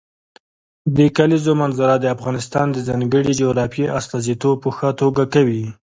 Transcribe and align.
د 0.97 0.99
کلیزو 1.17 1.53
منظره 1.61 1.95
د 1.99 2.05
افغانستان 2.15 2.67
د 2.71 2.77
ځانګړي 2.87 3.31
جغرافیې 3.41 3.93
استازیتوب 3.99 4.55
په 4.63 4.69
ښه 4.77 4.89
توګه 5.01 5.23
کوي. 5.33 5.63